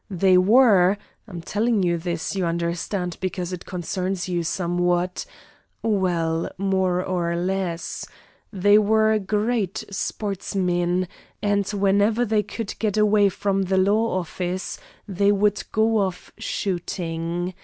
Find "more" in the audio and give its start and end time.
6.57-7.05